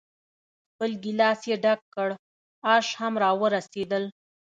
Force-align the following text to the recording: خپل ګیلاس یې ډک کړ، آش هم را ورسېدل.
خپل 0.71 0.91
ګیلاس 1.03 1.39
یې 1.49 1.55
ډک 1.63 1.81
کړ، 1.95 2.09
آش 2.75 2.87
هم 2.99 3.13
را 3.23 3.31
ورسېدل. 3.41 4.03